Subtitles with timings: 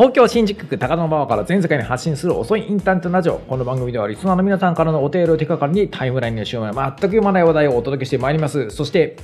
[0.00, 3.36] 東京新宿区高田馬場から全世界に発信する遅いインターネットラジオ。
[3.40, 8.70] この番組ではリスナーの皆さんからのお手入れを手掛かりにタイムラインの週末全く読まない話題をお届けしてまいります。
[8.70, 9.16] そして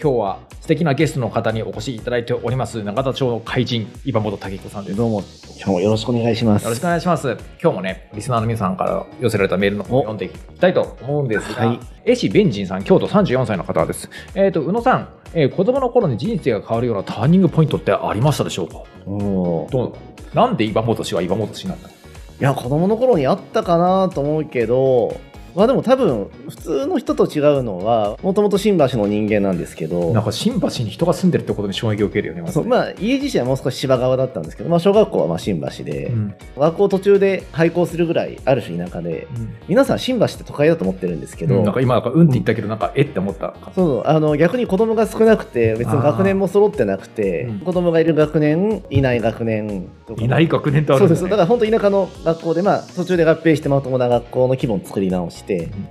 [0.00, 5.22] 今日は素敵なゲストの方にお越しいただいております永田町の怪人岩本武彦さんですどうも、
[5.56, 6.64] 今日もよろしくお願いします。
[6.64, 7.36] よろしくお願いします。
[7.62, 14.10] 今日もね、リスナーの皆さんから寄せられたメールの方を読んでいきたいと思うんですが、はい絵師ベンジンさん、京都34歳の方です。
[14.34, 18.82] えっ、と、宇野さん、えー子供の頃に人生が変わるようなターニングポイントってありましたでしょうか？
[19.06, 19.96] おーど
[20.32, 21.92] うなんで岩本氏は岩本氏なんだい
[22.40, 25.16] や、子供の頃にあったかなと思うけど、
[25.54, 36.34] まあでも多分、普通の人と違うのは、もともと新橋の人間なんですけど、なんか新橋に人が住んでるってことに衝撃を受けるよね、ままあ、家自身はもう少し芝側だったんですけど、まあ、小学校はまあ新橋で、うん。
[36.56, 39.28] 学校途中で廃校するぐらい、ある種田舎で、
[39.68, 47.60] 皆さん新橋って都会だと思ってるんですけど、うんなんか今なんかうんって言ったけど、なんかえって思ったそうそうあの逆に子供が少なくて別に学年も揃ってなくて、うん。
[47.60, 50.22] 子供がいる学年いない学年とか。
[50.22, 51.22] いない学年ってあそうです。
[51.22, 55.43] だから本当田舎の学校で、まあ、途中で合併してまともな学校の規模を作り直して、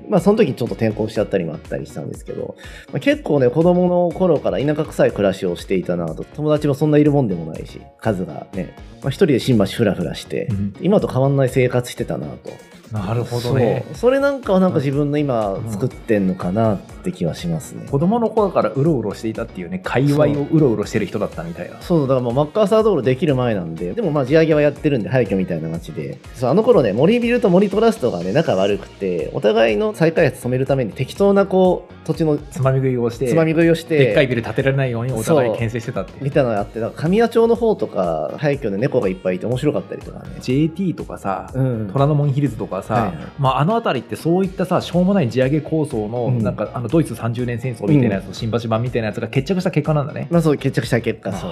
[0.09, 2.55] まあ、その時にちょっと転校しちゃったりもあったりしたんですけど、
[2.91, 12.51] まあ、結構ね子供の頃から田舎臭い暮らしをしていたなと友達もそんないるもんでもないし数がね、まあ、一人で新橋ふらふらして、うん今と変わんない生活してたなと。
[12.93, 13.85] なるほどね。
[13.87, 13.95] そう。
[13.97, 17.87] それなんかはなんか自分の今作ってんのかなって気はしますね。
[17.89, 20.59] 子供の頃からうろうろしていたっていうね界隈をう。
[20.59, 21.81] ろうろしてる人だったみたいな。
[21.81, 26.19] そうだからもうマッカーサー道路できる前なんででもまあ地上げはやってるんで廃墟みたいな街で。
[26.35, 40.37] そうあの頃ね森ビルと森トラストがね仲悪くてお互いの再開発止めるために適当なこう土地のつまみ食いをしてつまみ食いをしてでっかいビル建てられないようにお互い牽制してたってみたいなのがあってだから神谷町の方とか廃墟で猫がいっぱいいて面白かったりとかね。
[40.39, 41.89] JT とかさ、うん。
[41.91, 43.15] 虎ノ門ヒルズとかさ、はいはい。
[43.39, 46.43] まあ、あの辺りってそういったさしょうもない地上げ構想の、うん。
[46.43, 50.27] なんかあのドイツ30年戦争みたいなやつの新橋版みたいなやつが決着した結果なんだね。
[50.29, 51.51] まあそう決着した結果そう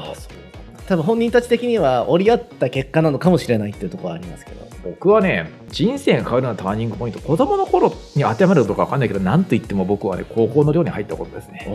[0.87, 4.61] 多分本人たち的には折り合った結果なのかもしれないっていうところはありますけど。
[4.83, 7.19] 僕はね人生が変わるようなターニングポイント。
[7.19, 11.67] 子供の頃に当てはまるかどうかわかんないけど何と言っても僕はね高校の寮に入ったことですね。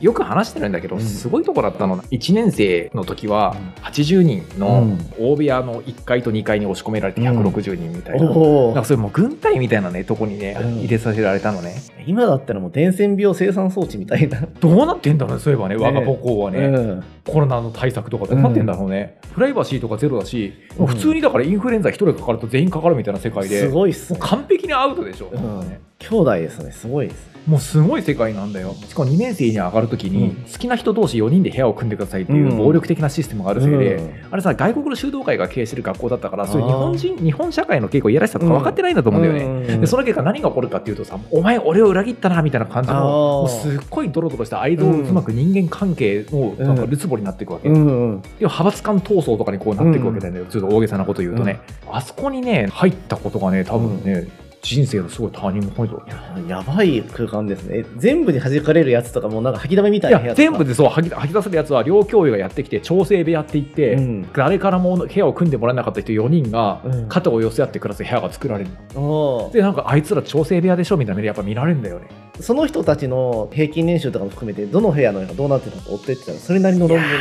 [0.00, 1.02] およく話してるんだけど、うん。
[1.02, 1.98] すごいとこだったの。
[1.98, 4.98] 1年生の時は80人うのん。
[5.18, 8.30] 大部屋の1階と2階に押し込められて160人みたいな。
[8.30, 10.78] おなんかそれもう軍隊みたいなねとこにね、うん。
[10.80, 11.76] 入れさせられたのね。
[12.06, 15.76] 今だったらもう伝染病生産装置みたいな、どうなってんだろうねそういえばねね。
[15.76, 17.04] 我が母校はね、うん。
[17.26, 23.60] コロナの対策とかどうなってんだろうね、プライバシーとかゼロだし、普通にだからインフルエンザ1人かかると全員かかるみたいな世界で。
[23.60, 24.18] すごいっすね。
[24.20, 25.60] 完璧にアウトでしょ、うん。
[25.68, 26.72] ね兄弟ですね。
[26.72, 28.74] すごいですもうすごい世界なんだよ。
[28.86, 30.44] しかも2年生に上がるときに、うん。
[30.44, 32.58] 好きな人同士4人で部屋を組んでくださいっていううん。
[32.58, 34.14] 暴力的なシステムがあるせいで、うん。
[34.30, 39.80] あれさ外国の修道会が経営してる学校だったからそういう日本人日本社会の結構いやらしさとか分かってないんだと思うんだよね、うん。
[39.80, 47.86] でその結果何が起こるかっていうとさお前俺を裏切ったなみたいな感じのすっごいドロドロした愛憎渦巻く人間関係のなんかるつぼになっていくわけ、うん。
[47.86, 51.60] うんで派閥間闘争とかにこうなっていくわけだよね、ちょっと大げさなこと言うとね、
[51.90, 54.28] あそこにね入ったことがね多分ね、
[54.62, 56.02] 人生のすごいターニングポイント
[56.46, 57.84] やばい空間ですね。
[57.96, 60.42] 全部に弾かれるやつとかもうなんか吐きだめみたいいな部屋とか？
[60.42, 64.32] や全部でそう吐き吐き出せるやつは両教諭がやってきて調整部屋って言って、うん。
[64.32, 67.08] 誰からも部屋を組んでもらえなかった人4人がうん。
[67.08, 69.00] 肩を寄せ合って暮らす部屋が作られるの。
[69.00, 69.52] おー。
[69.54, 72.08] でなんかあいつら調整部屋でしょみたいな目でやっぱ見られるんだよね。
[72.40, 77.12] その人たちの平均年収とかも含めてどの部屋のがどうなってたか追っていってたらそれなりの論文に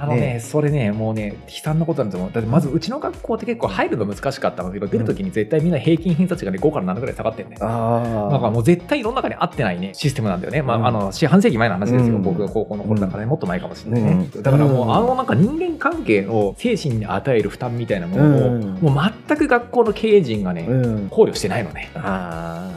[0.00, 7.56] あのねねそれねもうね悲惨なことなんですよだってまずうちの学校って結構入るの難しかったんだけど出るときに絶対みんな平均偏差値がね5から7ぐらい下がってんね。
[7.60, 10.86] あだからもう絶対世の中に合ってないねシステムなんだよね、まあうん。
[10.86, 12.22] あの四半世紀前の話ですよ、うん。
[12.22, 14.42] 僕が高校の頃だからね、もっと前かもしれないね、うん。
[14.42, 18.62] だからもう、うんあのなんか人間関係の精神に与える負担みたいなものを、うん。
[18.80, 21.08] もう全く学校の経営陣がね、うん。
[21.08, 21.90] 考慮してないのね。
[21.94, 22.70] あ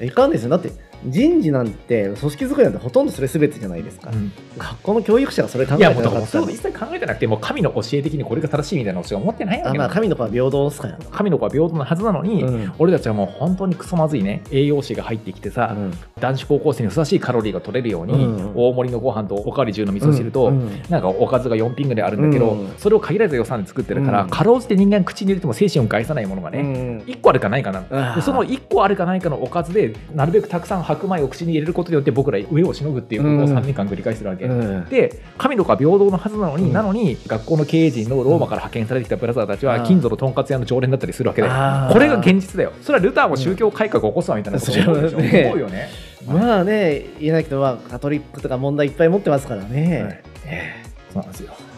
[0.00, 0.50] あいかんですよ。
[0.50, 0.72] だって
[1.06, 4.10] 人事なんて組織作りなんてほとんどそれ全てじゃないですか、
[4.58, 9.84] 学校の教育者がそれ考えいてなやもうだからもうそういうの一切考えてなくてもう神の教え的にこれが正しいみたいなことしか思ってないわあけだ。
[9.84, 10.98] まあ神の子は平等ですから。
[11.10, 12.72] 神の子は平等なはずなのに、うん。
[12.78, 15.76] 俺たちはもう本当にクソまずいね栄養士が入ってきてさ、
[16.20, 18.52] 男子高校生にふさわしいカロリーが取れるように、うん。
[18.54, 20.82] 大盛りのご飯とおかわり10の味噌汁と、うん。
[20.88, 22.74] なんかおかずが4品ぐらいあるんだけど、うん。
[22.78, 24.30] それを限られた予算で作ってるから、うん。
[24.30, 26.98] かろうじて人間口に入れても精神を害さないものがね、うん。
[27.06, 33.58] 1個あるかないかなその1個あるかないかのおかずでなるべくたくさん白米を口に入れることによって僕ら上をしのぐっていうことをうん。
[33.58, 34.88] 3年間繰り返してるわけ、うん。
[34.88, 39.84] で神の子は平等のはずなのに、うんなのに学校の経営陣のローマから派遣されてきたブラザーたちはうん。
[39.84, 42.72] 近所のとんかつ屋の常連だったりするわけでこれが現実だよ。
[42.82, 45.44] それはルターも宗教改革を起こすわみたいなこと思うでしょ、ね。
[45.46, 45.88] 思うよね、
[46.26, 50.22] まあね言えないけど、まあ、カトリックとか問題いっぱい持ってますからね、はい。
[50.46, 50.88] ええ。
[51.12, 51.50] そうなんですよ。
[51.50, 51.73] はい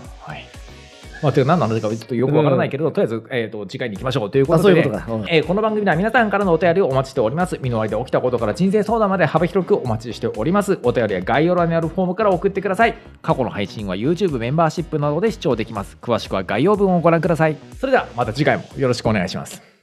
[1.22, 7.58] まあ、ていうか何の話かちょっとよくわからないけれど、とりあえず、えー、と次回に行きましょうというこあとでそうこえーこの番組では皆さんからのお便りをお待ちしております。
[7.60, 10.78] 身の回りで起きたことから人生相談まで幅広くお待ちしております。
[10.82, 12.94] お便りは概要欄にあるフォームから送ってください。
[13.22, 15.96] 過去の配信は YouTube メンバーシップなどで視聴できます。
[16.00, 17.56] 詳しくは概要文をご覧ください。
[17.78, 19.75] それではまた次回もよろしくお願いします。